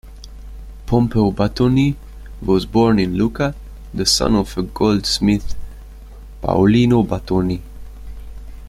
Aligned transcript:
Pompeo 0.87 1.31
Batoni 1.31 1.95
was 2.41 2.65
born 2.65 2.97
in 2.97 3.15
Lucca, 3.19 3.53
the 3.93 4.03
son 4.03 4.35
of 4.35 4.57
a 4.57 4.63
goldsmith, 4.63 5.53
Paolino 6.41 7.07
Batoni. 7.07 7.61